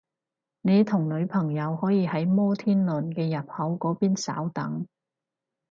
[0.61, 4.87] 你同女朋友可以喺摩天輪嘅入口嗰邊稍等